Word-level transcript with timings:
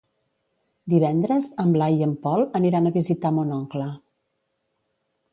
Divendres 0.93 1.49
en 1.63 1.75
Blai 1.75 1.99
i 1.99 2.05
en 2.05 2.15
Pol 2.23 2.45
aniran 2.59 2.87
a 2.87 2.93
visitar 2.95 3.31
mon 3.35 3.53
oncle. 3.59 3.85